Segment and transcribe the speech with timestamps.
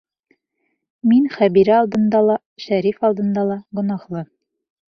[1.11, 4.27] Мин Хәбирә алдында ла, Шәриф алдында ла гонаһлы...